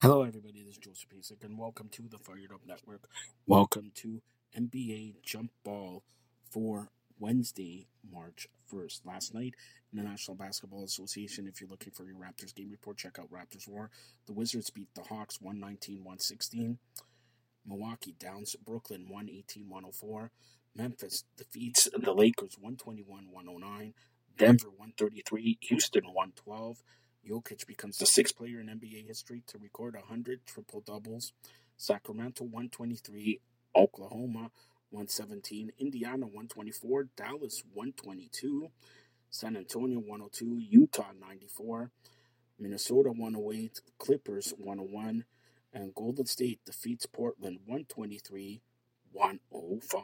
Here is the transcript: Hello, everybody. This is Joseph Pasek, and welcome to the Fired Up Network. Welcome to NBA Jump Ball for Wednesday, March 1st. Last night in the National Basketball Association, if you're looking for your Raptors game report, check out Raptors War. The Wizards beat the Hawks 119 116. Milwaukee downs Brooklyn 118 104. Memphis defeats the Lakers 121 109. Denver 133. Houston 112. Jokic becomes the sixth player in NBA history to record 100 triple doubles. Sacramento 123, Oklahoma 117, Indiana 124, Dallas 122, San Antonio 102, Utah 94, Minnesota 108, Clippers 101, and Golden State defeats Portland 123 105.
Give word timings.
Hello, 0.00 0.22
everybody. 0.22 0.62
This 0.62 0.74
is 0.74 0.78
Joseph 0.78 1.08
Pasek, 1.08 1.42
and 1.42 1.58
welcome 1.58 1.88
to 1.88 2.02
the 2.08 2.18
Fired 2.18 2.52
Up 2.54 2.60
Network. 2.64 3.08
Welcome 3.48 3.90
to 3.96 4.22
NBA 4.56 5.22
Jump 5.24 5.50
Ball 5.64 6.04
for 6.48 6.92
Wednesday, 7.18 7.88
March 8.08 8.46
1st. 8.72 9.00
Last 9.04 9.34
night 9.34 9.54
in 9.92 9.98
the 9.98 10.08
National 10.08 10.36
Basketball 10.36 10.84
Association, 10.84 11.48
if 11.48 11.60
you're 11.60 11.68
looking 11.68 11.92
for 11.92 12.04
your 12.04 12.14
Raptors 12.14 12.54
game 12.54 12.70
report, 12.70 12.96
check 12.96 13.18
out 13.18 13.32
Raptors 13.32 13.66
War. 13.66 13.90
The 14.28 14.34
Wizards 14.34 14.70
beat 14.70 14.86
the 14.94 15.02
Hawks 15.02 15.40
119 15.40 15.96
116. 16.04 16.78
Milwaukee 17.66 18.14
downs 18.20 18.54
Brooklyn 18.64 19.08
118 19.08 19.68
104. 19.68 20.30
Memphis 20.76 21.24
defeats 21.36 21.88
the 21.92 22.12
Lakers 22.12 22.54
121 22.60 23.32
109. 23.32 23.94
Denver 24.36 24.68
133. 24.68 25.58
Houston 25.62 26.04
112. 26.04 26.84
Jokic 27.28 27.66
becomes 27.66 27.98
the 27.98 28.06
sixth 28.06 28.36
player 28.36 28.60
in 28.60 28.66
NBA 28.66 29.06
history 29.06 29.42
to 29.48 29.58
record 29.58 29.94
100 29.94 30.46
triple 30.46 30.80
doubles. 30.80 31.32
Sacramento 31.76 32.44
123, 32.44 33.40
Oklahoma 33.76 34.50
117, 34.90 35.72
Indiana 35.78 36.26
124, 36.26 37.08
Dallas 37.16 37.62
122, 37.72 38.70
San 39.30 39.56
Antonio 39.56 40.00
102, 40.00 40.58
Utah 40.58 41.12
94, 41.20 41.90
Minnesota 42.58 43.10
108, 43.10 43.80
Clippers 43.98 44.54
101, 44.58 45.24
and 45.72 45.94
Golden 45.94 46.26
State 46.26 46.60
defeats 46.64 47.06
Portland 47.06 47.60
123 47.66 48.62
105. 49.12 50.02